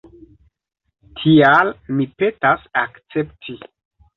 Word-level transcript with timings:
Tial 1.19 1.71
mi 1.99 2.09
petas 2.23 2.67
akcepti. 2.85 3.61